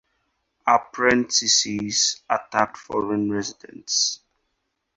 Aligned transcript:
Apprentices 0.65 2.21
attacked 2.27 2.75
foreign 2.75 3.31
residents. 3.31 4.21